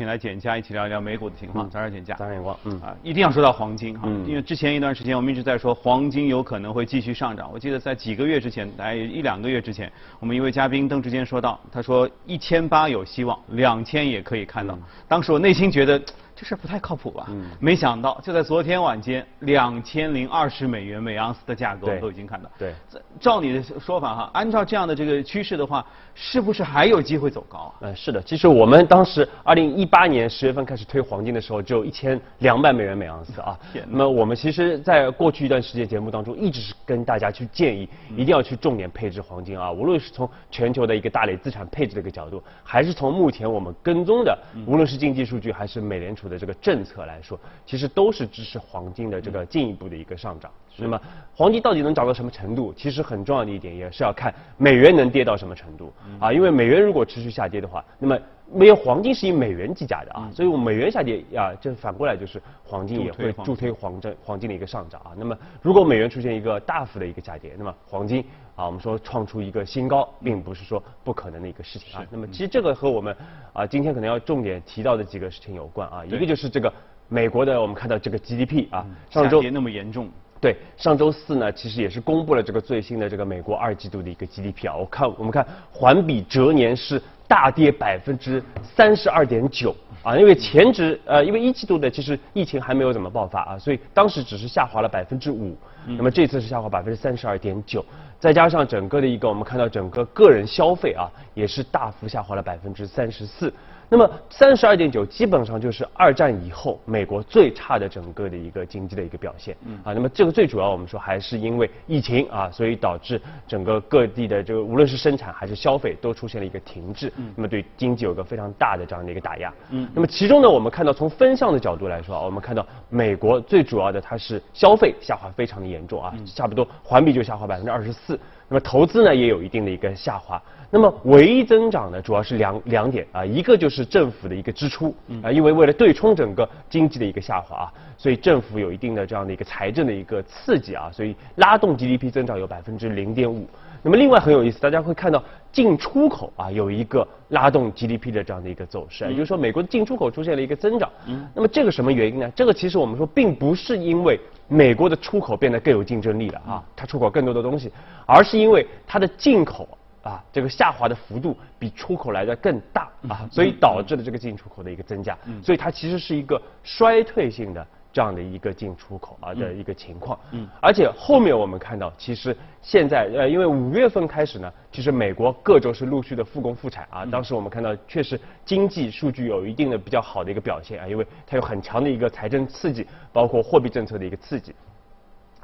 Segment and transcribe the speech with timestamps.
[0.00, 1.68] 请来减价一起聊一聊美股的情况。
[1.68, 7.50] 早点减价，早点光，嗯啊，一定要说到黄金哈，因为之前一段时间我们一直在说黄金有可能会继续上涨。
[7.52, 14.78] 我记得在几个月之前，大概一两个月之前，我们一位嘉宾邓志坚说到，他说一千八有希望，两千也可以看到。
[15.06, 16.00] 当时我内心觉得。
[16.40, 17.26] 这事不太靠谱吧？
[17.28, 22.50] 嗯，没想到就在昨天晚间，两千零二十美元每盎司的价格我都已经看到。
[22.58, 22.72] 对，
[23.20, 25.84] 照你的说法哈，按照这样的这个趋势的话，
[26.14, 27.74] 是不是还有机会走高啊？
[27.82, 28.22] 嗯，是的。
[28.22, 33.58] 其实我们当时二零一八年十月份开始推黄金的时候，只有一千两百美元每盎司啊。
[33.86, 37.86] 那么我们其实，在过去一段时间节目当中，一直是跟大家去建议，
[38.16, 39.70] 一定要去重点配置黄金啊。
[39.70, 46.29] 无论是从全球的一个大类资产配置的一个角度，还是从目前我们跟踪的，无论是经济数据还是美联储。
[46.30, 50.50] 的这个政策来说，其实都是支持黄金的这个进一步的一个上涨。
[50.80, 51.00] 那么，
[51.34, 52.72] 黄金到底能涨到什么程度？
[52.76, 56.32] 其实很重要的一点也是要看美元能跌到什么程度啊。
[56.32, 58.18] 因为美元如果持续下跌的话，那么
[58.52, 65.12] 没有黄金是以美元计价的啊，所以我们美元下跌啊，这反过来就是黄金也会助推黄金黄金的一个上涨啊。
[65.16, 68.24] 那么，如果美元出现一个大幅的一个下跌，那么黄金
[68.56, 72.04] 啊，我们说创出一个新高，并不是说不可能的一个事情啊。
[72.10, 73.16] 那么，其实这个和我们
[73.52, 76.04] 啊今天可能要重点提到的几个事情有关啊。
[76.04, 76.72] 一个就是这个
[77.08, 80.08] 美国的，我们看到这个 GDP 啊，上周跌那么严重。
[80.40, 84.74] 对，上周四呢，其实也是公布了这个最新的这个美国二季度的一个 GDP 啊。
[84.74, 95.54] 我看我们看环比折年是大跌百分之三十二点九啊，因为前值呃，因为一季度的其实疫情还没有怎么爆发啊，所以当时只是下滑了百分之五，
[95.86, 97.84] 那么这次是下滑百分之三十二点九，
[98.18, 103.52] 再加上整个的一个我们看到整个个人消费啊，也是大幅下滑了百分之三十四。
[103.92, 119.52] 那么三十二点九基本上就是二战以后美国最差的整个的一个经济的一个表现，啊，那么这个最主要我们说还是因为疫情啊，所以导致整个各地的这个无论是生产还是消费都出现了一个停滞，那么对经济有个非常大的这样的一个打压。
[119.70, 128.16] 嗯，那么其中呢，我们看到从分项的角度来说啊，我们看到美国最主要的它是消费下滑非常的严重啊，差不多环比就下滑百分之二十四。
[128.50, 143.46] 那么投资呢也有一定的一个下滑，那么唯一增长呢主要是两两点啊，一个就是政府的一个支出啊，因为为了对冲整个经济的一个下滑啊，所以政府有一定的这样的一个财政的一个刺激啊，所以拉动 GDP 增长有百分之零点五。
[143.82, 150.90] 那么另外很有意思，大家会看到进出口啊有一个拉动 GDP 的这样的一个走势，也就是说美国的进出口出现了一个增长。
[151.06, 151.26] 嗯。
[151.34, 152.30] 那么这个什么原因呢？
[152.34, 157.72] 这个其实我们说并不是因为美国的出口变得更有竞争力了啊，它出口更多的东西，
[158.04, 165.16] 而是因为它的进口啊这个下滑的幅度比出口来的更大啊，所以导致了这个进出口的一个增加。
[165.26, 165.40] 嗯。
[165.40, 167.64] 所以它其实是一个衰退性的。
[167.92, 184.54] 这样的一个进出口啊的一个情况，嗯，而且后面我们看到，其实现在呃，因为五月份开始呢，其实美国各州是陆续的复工复产啊，当时我们看到确实经济数据有一定的比较好的一个表现啊，因为它有很强的一个财政刺激，包括货币政策的一个刺激。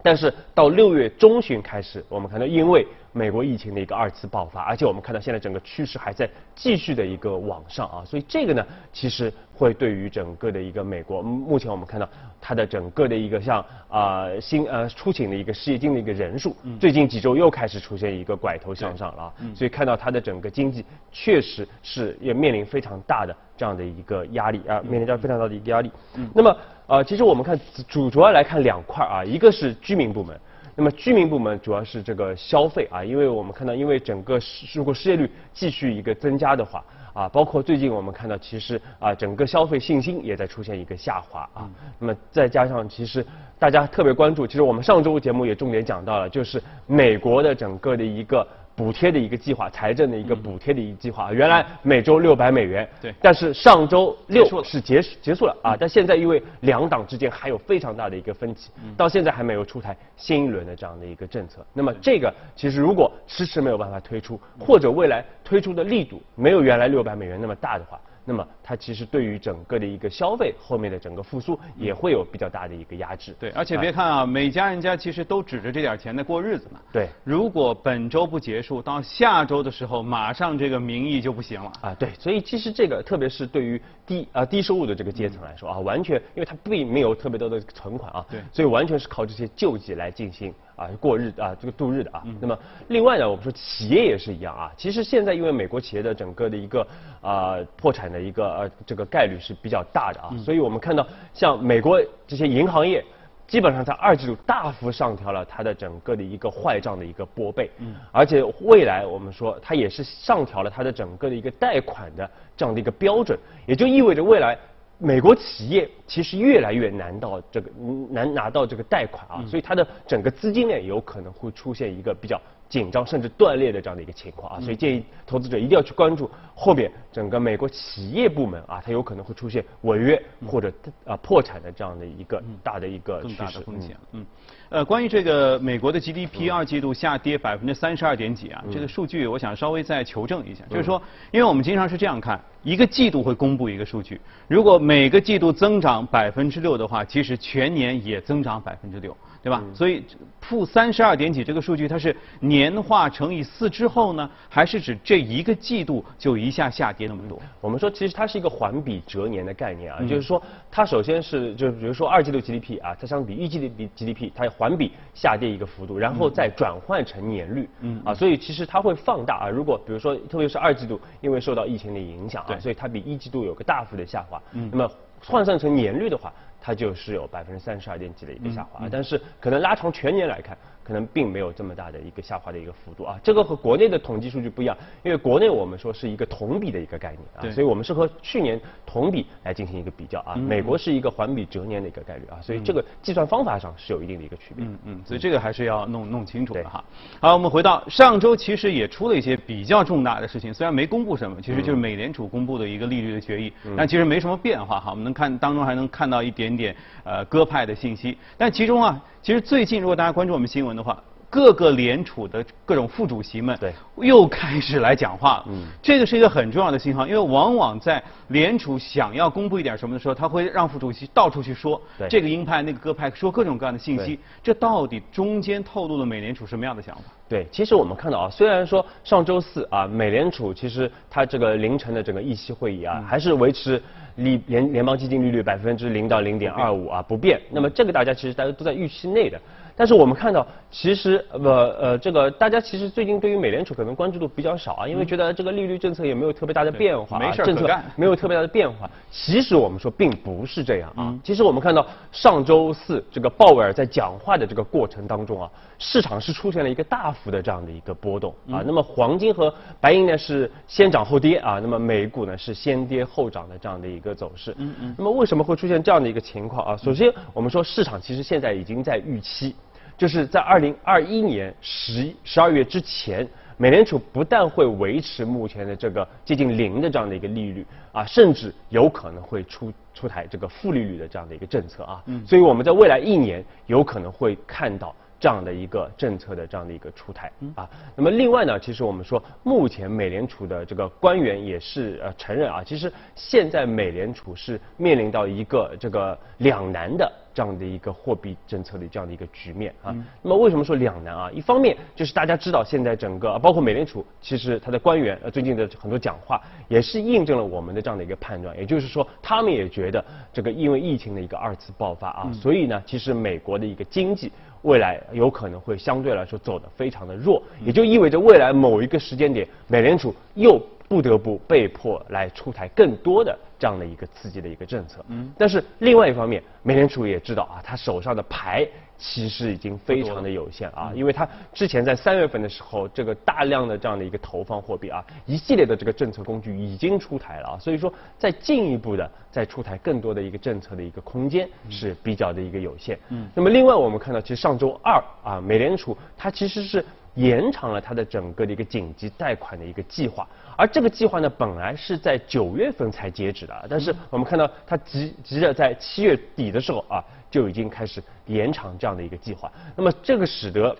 [0.02, 12.08] 但是到六月中旬开始，我们看到因为美国疫情的一个二次爆发，而且我们看到现在整个趋势还在继续的一个往上啊，所以这个呢，其实会对于整个的一个美国，目前我们看到
[12.40, 25.90] 它的整个的一个像啊新呃出勤的一个失业金的一个人数，最近几周又开始出现一个拐头向上了，所以看到它的整个经济确实是也面临非常大的这样的一个压力啊，面临着非常大的一个压力。
[26.32, 26.56] 那么。
[26.86, 27.58] 呃，其实我们看
[27.88, 30.38] 主主要来看两块啊，一个是居民部门，
[30.76, 34.38] 那么居民部门主要是这个消费啊，因为我们看到，因为整个
[34.72, 43.26] 如果失业率继续一个增加的话啊，包括最近我们看到，其实啊，整个消费信心也在出现一个下滑啊，那么再加上其实
[43.58, 48.46] 大家特别关注，其实我们上周节目也重点讲到了，就是美国的整个的一个。
[48.76, 61.64] 补贴的一个计划，财政的一个补贴的一个计划，原来每周六百美元，对，但是上周六是结束结束了啊，但现在因为两党之间还有非常大的一个分歧，到现在还没有出台新一轮的这样的一个政策。
[61.72, 67.98] 那么这个其实如果迟迟没有办法推出，或者未来推出的力度没有原来六百美元那么大的话。
[68.28, 73.32] 那么它其实对于整个的一个消费后面的整个复苏也会有比较大的一个压制。
[73.38, 76.80] 对，而且别看啊，每家人家其实都指着这点钱在过日子嘛。
[76.92, 81.72] 对，如果本周不结束，到下周的时候，马上这个名义就不行了。
[81.80, 90.52] 啊，对，所以其实这个特别是对于低啊低收入的这个阶层来说啊，完全因为他并没有特别多的存款啊，对，所以完全是靠这些救济来进行。
[90.76, 92.22] 啊，过日啊，这个度日的啊。
[92.38, 92.58] 那么，
[92.88, 94.70] 另外呢，我们说企业也是一样啊。
[94.76, 96.86] 其实现在因为美国企业的整个的一个
[97.22, 103.04] 啊破产的一个呃这个概率是比较大的啊，所以我们看到像美国这些银行业
[103.46, 114.58] 基本上在二季度大幅上调了它的整个的一个坏账的一个拨备，嗯，而且未来我们说它也是上调了它的整个的一个贷款的这样的一个标准，也就意味着未来
[114.98, 117.70] 美国企业其实越来越难到这个
[118.10, 122.40] 难拿到这个贷款啊，所以它的整个资金链有可能会出现一个比较。
[122.68, 130.72] 紧张甚至断裂的这样的一个情况啊，所以建议投资者一定要去关注后面整个美国企业部门啊，它有可能会出现违约或者
[131.04, 133.96] 啊破产的这样的一个大的一个更大的风险。
[134.12, 134.26] 嗯，
[134.68, 149.16] 呃，关于这个美国的 GDP 二季度下跌百分之三十二点几啊，这个数据我想稍微再求证一下，就是说，因为我们经常是这样看，一个季度会公布一个数据，如果每个季度增长百分之六的话，其实全年也增长百分之六。
[149.46, 149.62] 对吧？
[149.72, 150.02] 所以
[150.40, 157.40] 负三十二点几这个数据，它是年化乘以四之后呢，还是指这一个季度就一下下跌那么多？
[157.60, 169.48] 我们说，其实它是一个环比折年的概念啊，就是说，它首先是就比如说二季度 GDP 啊，它相比一季度 GDP，它环比下跌一个幅度，然后再转换成年率，嗯啊，所以其实它会放大啊。
[169.48, 174.90] 如果比如说，特别是二季度，因为受到疫情的影响啊，所以它比一季度有个大幅的下滑，嗯，那么
[175.24, 176.32] 换算成年率的话。
[176.66, 180.58] 它就是有百分之三十二点几的一个下滑，但是可能拉长全年来看。
[180.86, 194.64] 可能并没有这么大的一个下滑的一个幅度啊，这个和国内的统计数据不一样，因为国内我们说是一个同比的一个概念啊，所以我们是和去年同比来进行一个比较啊，美国是一个环比折年的一个概率啊，所以这个计算方法上是有一定的一个区别。
[194.64, 196.84] 嗯嗯，所以这个还是要弄弄清楚的哈。
[197.20, 204.90] 好，我们回到上周，其实也出了一些比较重大的事情，虽然没公布什么，其实就是美联储公布的一个利率的决议，但其实没什么变化哈。
[204.90, 211.02] 我们能看当中还能看到一点点呃鸽派的信息，但其中啊，其实最近如果大家关注我们新闻的话。
[211.28, 215.44] 各个联储的各种副主席们，对，又开始来讲话了。
[215.48, 224.18] 嗯，这个是一个很重要的信号，因为往往在联储想要公布一点什么的时候，他会让副主席到处去说，这个鹰派那个鸽派说各种各样的信息。
[224.42, 227.02] 这到底中间透露了美联储什么样的想法？
[227.28, 233.82] 对，其实我们看到啊，虽然说上周四啊，美联储其实它这个凌晨的整个议息会议啊，还是维持
[234.14, 237.40] 利联联邦基金利率百分之零到零点二五啊不变。
[237.50, 239.38] 那么这个大家其实大家都在预期内的。
[239.76, 248.90] 但是我们看到，其实呃呃，这个大家其实最近对于美联储可能关注度比较少啊，因为觉得这个利率政策也没有特别大的变化，没事政策没有特别大的变化。
[249.10, 258.62] 其实我们说并不是这样啊，其实我们看到上周四这个鲍威尔在讲话的这个过程当中啊，市场是出现了一个大幅的这样的一个波动啊。
[258.64, 264.54] 那么黄金和白银呢是先涨后跌啊，那么美股呢是先跌后涨的这样的一个走势。
[264.56, 264.94] 嗯嗯。
[264.96, 266.76] 那么为什么会出现这样的一个情况啊？
[266.78, 269.54] 首先我们说市场其实现在已经在预期。
[269.96, 273.26] 就是在二零二一年十十二月之前，
[273.56, 282.02] 美联储不但会维持目前的这个接近零的这样的一个利率啊，甚至有可能会出出台这个负利率的这样的一个政策啊。
[282.06, 282.24] 嗯。
[282.26, 287.66] 所以我们在未来一年有可能会看到这样的一个政策的这样的一个出台啊。
[287.94, 297.10] 那么另外呢，其实我们说目前美联储的这个官员也是呃承认啊，其实现在美联储是面临到一个这个两难的。
[297.36, 301.30] 这样的一个货币政策的这样的一个局面啊，那么为什么说两难啊？
[301.30, 310.02] 一方面就是大家知道，现在整个包括美联储，其实它的官员呃最近的很多讲话也是印证了我们的这样的一个判断，也就是说，他们也觉得
[310.32, 314.32] 这个因为疫情的一个二次爆发啊，所以呢，其实美国的一个经济
[314.62, 320.64] 未来有可能会相对来说走得非常的弱，也就意味着未来某一个时间点，美联储又。
[320.88, 325.04] 不得不被迫来出台更多的这样的一个刺激的一个政策。
[325.08, 328.64] 嗯，但是另外一方面，美联储也知道啊，他手上的牌
[328.96, 342.96] 其实已经非常的有限啊，因为他之前在三月份的时候，这个大量的这样的一个投放货币啊，一系列的这个政策工具已经出台了啊，所以说再进一步的再出台更多的一个政策的一个空间是比较的一个有限。
[343.08, 346.86] 嗯，那么另外我们看到，其实上周二啊，美联储它其实是。
[347.16, 359.50] 延长了它的整个的一个紧急贷款的一个计划，而这个计划呢，本来是在九月份才截止的，但是我们看到它急急着在七月底的时候啊，就已经开始延长这样的一个计划。
[359.74, 360.76] 那么这个使得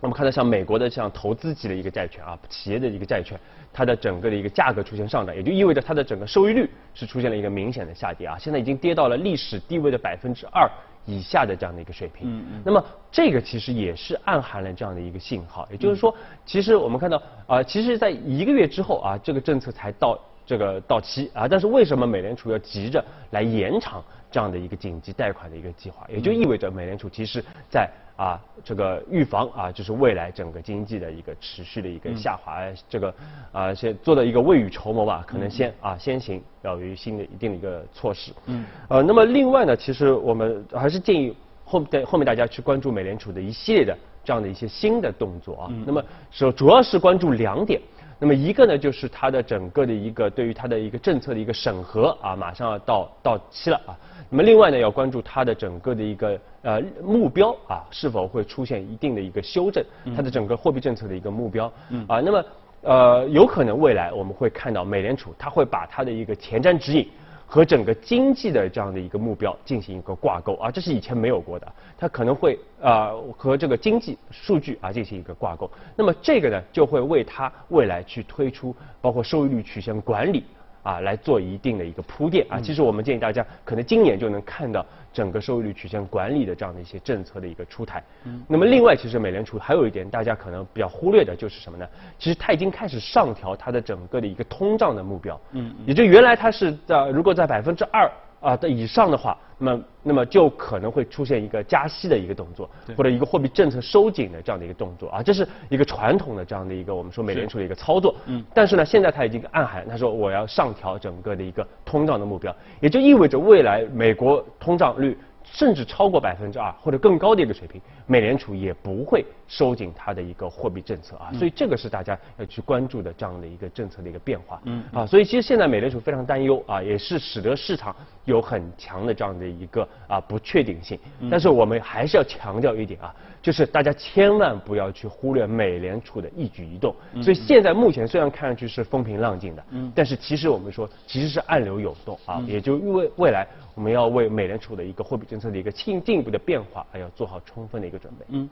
[0.00, 3.38] 我们看到像美国的像投资级的一个债券啊，企业的一个债券，
[3.72, 10.70] 它的整个的一个价格出现上涨，也就意味着它的整个收益率是出现了一个明显的下跌啊，现在已经跌到了历史低位的百分之二。
[11.06, 16.14] 以下的这样的一个水平，嗯嗯，那么这个其实也是暗含了这样的一个信号，也就是说，
[16.44, 20.18] 其实我们看到啊，其实在一个月之后啊，这个政策才到
[20.50, 24.02] 这个到期啊，但是为什么美联储要急着来延长
[24.32, 26.04] 这样的一个紧急贷款的一个计划？
[26.08, 27.88] 也就意味着美联储其实在。
[28.16, 33.14] 啊，这个预防啊，就是未来整个经济的一个持续的一个下滑，这个
[33.50, 38.30] 啊，先做的一个未雨绸缪吧，可能先啊先行要有新的一定的一个措施。
[38.44, 38.66] 嗯。
[38.88, 45.72] 呃，那么另外呢，其实我们还是建议后面后面大家去关注美联储的一系列的这样的一些新的动作啊。
[45.86, 47.80] 那么首主要是关注两点。
[48.20, 53.96] 那么一个呢，就是它的整个的一个对于它的一个政策的一个审核啊，马上要到到期了啊。
[54.28, 59.82] 那么另外呢，要关注它的整个的一个呃目标啊，是否会出现一定的一个修正，
[60.14, 61.72] 它的整个货币政策的一个目标
[62.06, 62.20] 啊。
[62.20, 62.44] 那么
[62.82, 67.08] 呃，有可能未来我们会看到美联储它会把它的一个前瞻指引。
[67.50, 80.44] 和整个经济的这样的一个目标进行一个挂钩啊，这是以前没有过的，它可能会啊和这个经济数据啊进行一个挂钩，那么这个呢就会为它未来去推出包括收益率曲线管理。
[80.82, 82.60] 啊，来做一定的一个铺垫啊。
[82.60, 88.02] 其实我们建议大家，可能今年就能看到整个收益率曲线管理的这样的一些政策的一个出台。
[88.24, 88.42] 嗯。
[88.48, 91.86] 那么另外，其实美联储还有一点大家可能比较忽略的就是什么呢？
[92.18, 95.40] 其实它已经开始上调它的整个的一个通胀的目标。
[95.52, 95.74] 嗯。
[95.86, 98.10] 也就原来它是在如果在百分之二。
[98.40, 108.14] 啊的以上的话，那么那么就可能会出现一个加息的一个动作，或者一个货币政策收紧的这样的一个动作啊，这是一个传统的这样的一个我们说美联储的一个操作。
[108.26, 108.42] 嗯。
[108.54, 115.16] 但是呢，现在他已经暗含，他说我要上调整个的一个通胀的目标，也就意味着未来美国通胀率。
[115.52, 124.60] 甚至超过百分之二或者更高的一个水平，美联储也不会收紧它的一个货币政策啊，所以这个是大家要去关注的这样的一个政策的一个变化。
[124.64, 130.98] 嗯啊，所以其实现在美联储非常担忧啊，也是使得市场有很强的这样的一个啊不确定性。
[131.28, 136.94] 但是我们还是要强调一点啊，就是大家千万不要去忽略美联储的一举一动。
[137.22, 143.46] 所以现在目前虽然看上去是风平浪静的，嗯，但是其实我们说其实是暗流涌动啊，也就因为未来。
[143.80, 148.26] 我们要为美联储的一个货币政策的一个进进一步的变化，还要做好充分的一个准备。
[148.28, 148.46] 嗯，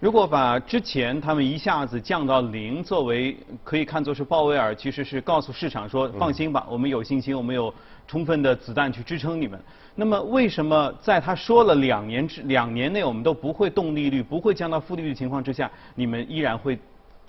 [0.00, 7.72] 如果把之前他们一下子降到零作为可以看作是鲍威尔其实是告诉市场说放心吧，我们有信心，我们有
[8.08, 9.56] 充分的子弹去支撑你们。
[9.94, 16.76] 那么为什么在他说了两年之两年内我们都不会动利率，不会降到负利率的情况之下，你们依然会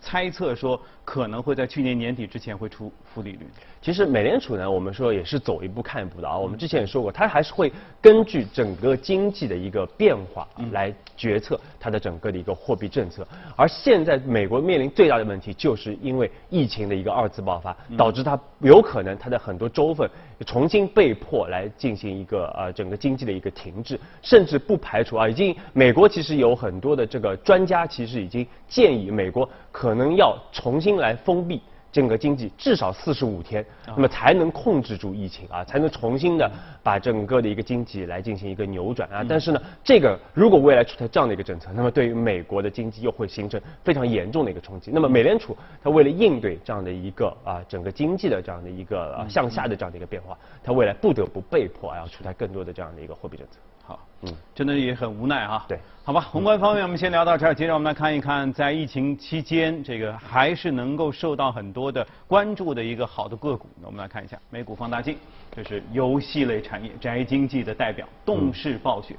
[0.02, 3.40] 猜测说可能会在去年年底之前会出负利率？
[3.82, 6.38] 其实美联储呢，我们说也是走一步看一步的啊。
[6.38, 13.28] 我们之前也说过，它还是会根据整个经济的一个变化来决策它的整个的一个货币政策。
[13.58, 20.10] 而现在美国面临最大的问题，就是因为疫情的一个二次爆发，导致它有可能它的很多州份
[20.46, 31.62] 重新被迫来进行一个呃整个经济的一个停滞，甚至不排除啊，已经美国其实有很多的这个专家其实已经建议美国可能要重新来封闭。
[31.94, 39.24] 整个经济至少四十五天，那么才能控制住疫情啊，才能重新的把整个的一个经济来进行一个扭转啊。
[39.30, 44.90] 但是呢，这个如果未来出台这样的一个政策，那么对于美国的经济又会形成非常严重的一个冲击。
[44.92, 53.60] 那么美联储它为了应对这样的一个啊整个经济的这样的一个啊向下的这样的一个变化，它未来不得不被迫啊要出台更多的这样的一个货币政策。
[53.86, 55.66] 好，嗯，真的也很无奈哈。
[55.68, 63.68] 对，好吧，宏观方面我们先聊到这儿，接着我们来看一看，在疫情期间，这个还是能够受到很多的关注的一个好的个股。
[63.82, 65.18] 那我们来看一下美股放大镜，
[65.54, 69.16] 这是游戏类产业宅经济的代表，动视暴雪。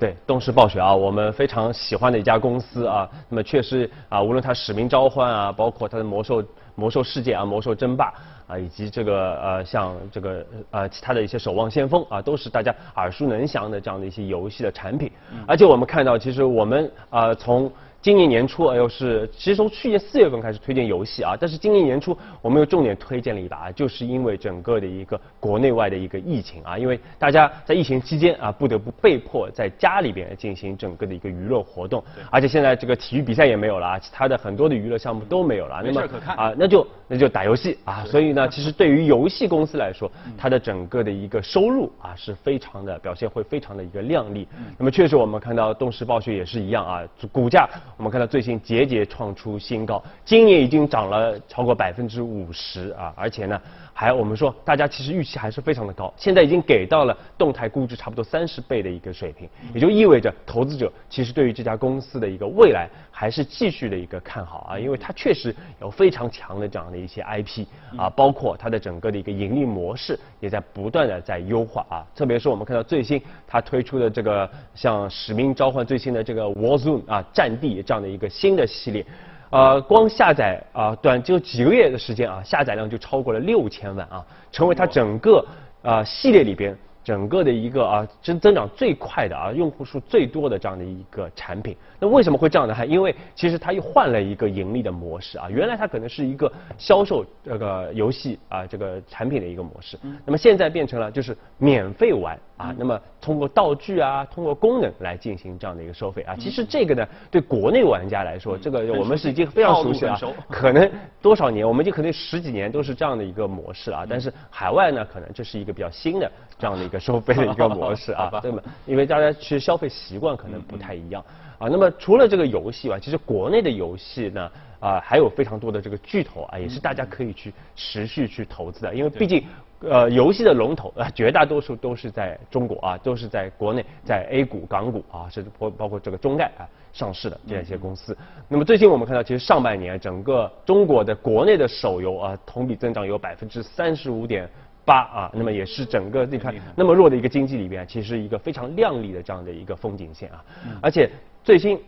[0.00, 3.08] 对，动视暴雪啊，我们非常喜欢的一家公司啊。
[3.28, 6.44] 那么确实啊，无论它使命召唤啊，包括它的魔兽
[6.74, 8.12] 魔兽世界啊，魔兽争霸。
[8.48, 15.12] 啊，以及这个呃，像这个呃，其他的一些守望先锋啊，都是大家耳熟能详的这样的一些游戏的产品。
[15.46, 36.00] 而且我们看到，其实我们啊，从今年年初，哎又是其实从去年四月份开始推荐游戏啊，但是今年年初我们又重点推荐了一把，就是因为整个的一个国内外的一个疫情啊，因为大家在疫情期间啊，不得不被迫在家里边进行整个的一个娱乐活动，而且现在这个体育比赛也没有了啊，其他的很多的娱乐项目都没有了，那么
[36.36, 44.46] 啊，那就那就打游戏啊，所以呢，其实对于游戏公司来说，它的整个的一个收入啊，是非常的表现会非常的一个亮丽。
[44.78, 47.02] 那么确实我们看到动视暴雪也是一样啊，
[47.32, 47.68] 股价。
[47.98, 53.12] 我们看到最新节节创出新高，今年已经涨了超过百分之五十啊！
[53.16, 53.60] 而且呢，
[53.92, 77.82] 还我们说大家其实预期还是非常的高，现在已经给到了动态估值差不多三十倍的一个水平，也就意味着投资者其实对于这家公司的一个未来还是继续的一个看好啊，因为它确实有非常强的这样的一些 IP 啊，包括它的整个的一个盈利模式也在不断的在优化啊，特别是我们看到最新它推出的这个像使命召唤最新的这个 Warzone 啊战地。
[77.88, 79.02] 这样的一个新的系列，
[79.48, 85.42] 呃，光下载啊，短就几个月的时间啊，下载量就超过了六千万啊，成为它整个
[85.80, 91.74] 啊系列里边整个的一个啊增增长最快的啊用户数最多的这样的一个产品。
[91.98, 92.74] 那为什么会这样呢？
[92.74, 106.36] 还因为其实它又换了一个盈利的模式啊，原来它可能是一个销售这个游戏啊这个产品的一个模式，那么现在变成了就是免费玩啊，那么通过道具啊，通过功能来进行这样的一个收费啊。
[106.38, 110.18] 其实这个呢，对国内玩家来说，这个我们是已经非常熟悉了，
[110.50, 110.90] 可能
[111.22, 114.04] 多少年，我们就可能十几年都是这样的一个模式啊。
[114.08, 118.60] 但是海外呢，可能这是一个比较新的这样的一个收费的一个模式啊， 对吗？
[118.86, 121.24] 因为大家其实消费习惯可能不太一样
[121.58, 121.68] 啊。
[121.70, 124.50] 那么除了这个游戏啊，其实国内的游戏呢。
[124.80, 129.44] 啊，还有非常多的这个巨头啊，也是大家可以去持续去投资的，因为毕竟，
[129.80, 136.62] 呃，游戏的龙头啊，绝大多数都是在中国啊，都是在国内，在 A 股、港股啊，甚至包包括这个中概啊
[136.92, 138.16] 上市的这样一些公司。
[138.46, 144.48] 那么最近我们看到，其实上半年整个中国的国内的手游啊，同比增长有百分之三十五点
[144.88, 150.44] 八啊，那么也是整个你看那么弱的一个经济里边，其实一个非常亮丽的这样的一个风景线啊，
[150.80, 151.10] 而且
[151.44, 151.78] 最新。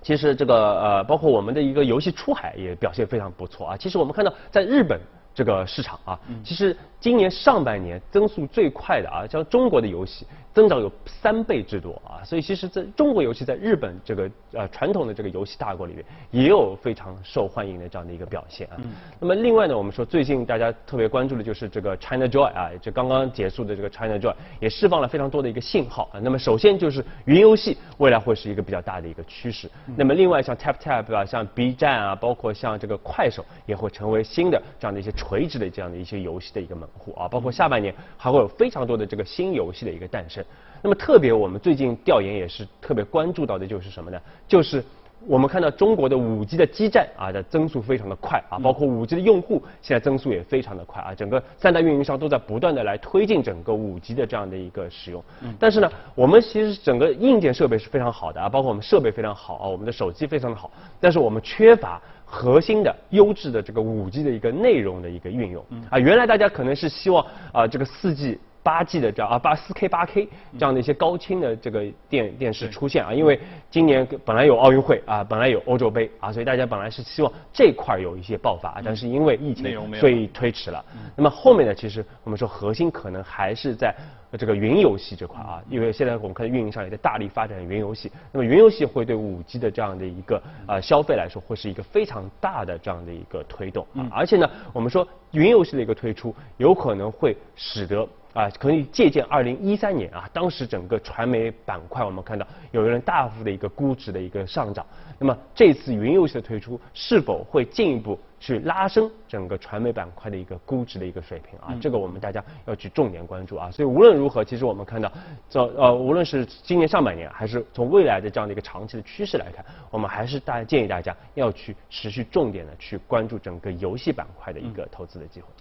[0.00, 3.76] 其实这个呃，包括我们的一个游戏出海也表现非常不错啊。
[3.76, 5.00] 其实我们看到在日本。
[5.34, 18.76] 这个市场啊，其实今年上半年增速最快的啊，像中国的游戏增长有三倍之多啊，所以其实在中国游戏在日本这个呃传统的这个游戏大国里面也有非常受欢迎的这样的一个表现啊。
[19.20, 26.18] 那么另外呢，我们说最近大家特别关注的就是这个 China Joy 啊，这刚刚结束的这个 China Joy 也释放了非常多的一个信号啊。
[26.20, 29.70] 那么首先就是云游戏未来会是一个比较大的一个趋势。
[29.96, 35.12] 那么另外像 Tap Tap 啊，像 B 站啊，包括像这个快手也会成为新的这样的一些。
[35.18, 40.42] 垂直的这样的一些游戏的一个门户啊，包括下半年还会有非常多的这个新游戏的一个诞生。
[40.82, 44.20] 那么特别我们最近调研也是特别关注到的就是什么呢？
[44.46, 44.82] 就是
[45.26, 55.22] 我们看到中国的五 G 的基站啊的增速非常的快啊，包括五 G 的用户现在增速也非常的快啊，整个三大运营商都在不断的来推进整个五 G 的这样的一个使用。
[55.58, 60.70] 但是呢，我们其实整个硬件设备是非常好的啊，包括我们设备非常好啊，我们的手机非常的好，
[61.00, 62.00] 但是我们缺乏。
[62.30, 80.84] 核心的优质的这个五 G 的一个内容的一个运用啊，原来大家可能是希望啊这个四 G、八 G 的这样啊八四 K、八 K 这样的一些高清的这个电电视出现啊，因为今年本来有奥运会啊，本来有欧洲杯啊，所以大家本来是希望这块有一些爆发，但是因为疫情所以推迟了。
[81.16, 83.94] 那么后面呢，其实我们说核心可能还是在。
[84.38, 98.06] 这个云游戏这块啊，因为现在我们看运营商也在大力发展云游戏，那么云游戏会对五 G 的这样的一个呃消费来说，会是一个非常大的这样的一个推动啊，而且呢，我们说云游戏的一个推出，有可能会使得
[98.38, 104.86] 啊，可以借鉴二零一三年啊，当时整个传媒板块我们看到有人大幅的一个估值的一个上涨，
[105.18, 108.16] 那么这次云游戏的推出是否会进一步？
[108.40, 113.68] 去拉升整个传媒板块的一个估值的一个水平啊，这个我们大家要去重点关注啊。
[113.68, 115.10] 所以无论如何，其实我们看到，
[115.50, 125.48] 这呃，无论是今年上半年，还是从未来的这样的一个长期的趋势来看，我们还是大建议大家要去持续重点的去关注整个游戏板块的一个投资的机会。